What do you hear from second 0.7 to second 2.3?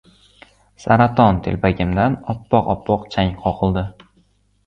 Saraton telpagimdan